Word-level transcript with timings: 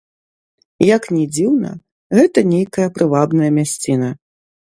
Як 0.95 1.03
ні 1.17 1.25
дзіўна, 1.35 1.71
гэта 2.19 2.39
нейкая 2.53 2.87
прывабная 2.97 3.51
мясціна. 3.61 4.09